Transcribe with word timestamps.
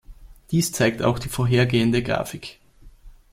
Dies 0.49 0.71
zeigt 0.71 1.03
auch 1.03 1.19
die 1.19 1.29
vorhergehende 1.29 2.01
Grafik. 2.01 2.57